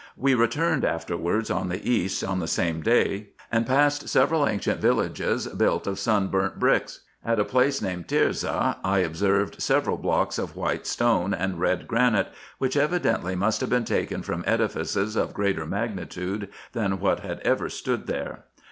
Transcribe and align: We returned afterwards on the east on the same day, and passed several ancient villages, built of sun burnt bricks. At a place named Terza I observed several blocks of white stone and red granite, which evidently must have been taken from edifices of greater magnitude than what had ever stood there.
We 0.17 0.33
returned 0.33 0.83
afterwards 0.83 1.51
on 1.51 1.69
the 1.69 1.87
east 1.87 2.23
on 2.23 2.39
the 2.39 2.47
same 2.47 2.81
day, 2.81 3.27
and 3.51 3.67
passed 3.67 4.09
several 4.09 4.47
ancient 4.47 4.81
villages, 4.81 5.45
built 5.45 5.85
of 5.85 5.99
sun 5.99 6.29
burnt 6.29 6.57
bricks. 6.57 7.01
At 7.23 7.39
a 7.39 7.45
place 7.45 7.83
named 7.83 8.07
Terza 8.07 8.77
I 8.83 8.97
observed 8.97 9.61
several 9.61 9.97
blocks 9.97 10.39
of 10.39 10.55
white 10.55 10.87
stone 10.87 11.35
and 11.35 11.59
red 11.59 11.87
granite, 11.87 12.29
which 12.57 12.75
evidently 12.75 13.35
must 13.35 13.61
have 13.61 13.69
been 13.69 13.85
taken 13.85 14.23
from 14.23 14.43
edifices 14.47 15.15
of 15.15 15.35
greater 15.35 15.67
magnitude 15.67 16.49
than 16.71 16.99
what 16.99 17.19
had 17.19 17.39
ever 17.41 17.69
stood 17.69 18.07
there. 18.07 18.45